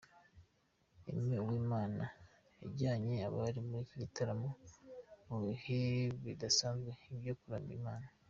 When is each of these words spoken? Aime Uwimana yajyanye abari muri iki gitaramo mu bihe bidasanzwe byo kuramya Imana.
Aime 1.07 1.35
Uwimana 1.45 2.03
yajyanye 2.61 3.15
abari 3.27 3.59
muri 3.67 3.81
iki 3.85 3.95
gitaramo 4.03 4.49
mu 5.27 5.37
bihe 5.43 5.79
bidasanzwe 6.23 6.91
byo 7.21 7.35
kuramya 7.39 7.73
Imana. 7.81 8.07